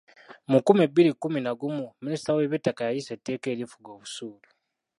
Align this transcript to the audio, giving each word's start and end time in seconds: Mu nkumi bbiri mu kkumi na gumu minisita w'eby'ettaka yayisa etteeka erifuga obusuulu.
Mu 0.49 0.55
nkumi 0.61 0.83
bbiri 0.89 1.09
mu 1.11 1.15
kkumi 1.17 1.39
na 1.45 1.51
gumu 1.59 1.85
minisita 2.03 2.31
w'eby'ettaka 2.35 2.81
yayisa 2.87 3.11
etteeka 3.13 3.47
erifuga 3.53 3.89
obusuulu. 3.95 4.47